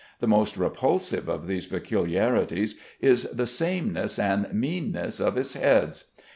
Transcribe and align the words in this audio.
The 0.19 0.27
most 0.27 0.57
repulsive 0.57 1.29
of 1.29 1.45
these 1.45 1.67
peculiarities 1.67 2.75
is 3.01 3.25
the 3.25 3.45
sameness 3.45 4.17
and 4.17 4.51
meanness 4.51 5.19
of 5.19 5.35
his 5.35 5.53
heads. 5.53 6.05